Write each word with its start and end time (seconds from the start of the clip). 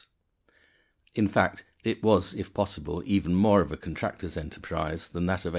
In 1.13 1.27
fact, 1.27 1.63
it 1.83 2.01
was, 2.01 2.33
if 2.33 2.55
possible, 2.55 3.03
even 3.05 3.35
more 3.35 3.61
of 3.61 3.71
a 3.71 3.77
contractor's 3.77 4.35
enterprise 4.35 5.09
than 5.09 5.27
that 5.27 5.45
of 5.45 5.49
1865. 5.49 5.49